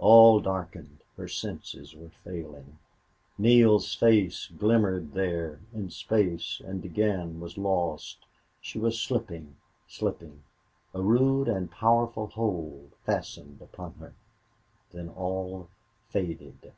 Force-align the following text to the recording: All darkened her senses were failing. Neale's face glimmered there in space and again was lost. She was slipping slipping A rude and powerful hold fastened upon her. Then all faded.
All 0.00 0.40
darkened 0.40 0.98
her 1.16 1.28
senses 1.28 1.94
were 1.94 2.10
failing. 2.24 2.78
Neale's 3.38 3.94
face 3.94 4.48
glimmered 4.58 5.12
there 5.12 5.60
in 5.72 5.90
space 5.90 6.60
and 6.64 6.84
again 6.84 7.38
was 7.38 7.56
lost. 7.56 8.26
She 8.60 8.80
was 8.80 9.00
slipping 9.00 9.54
slipping 9.86 10.42
A 10.92 11.00
rude 11.00 11.46
and 11.46 11.70
powerful 11.70 12.26
hold 12.26 12.94
fastened 13.04 13.62
upon 13.62 13.92
her. 14.00 14.14
Then 14.90 15.08
all 15.08 15.68
faded. 16.08 16.72